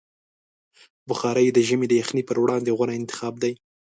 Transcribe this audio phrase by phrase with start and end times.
[1.09, 3.53] بخاري د ژمي د یخنۍ پر وړاندې غوره انتخاب دی.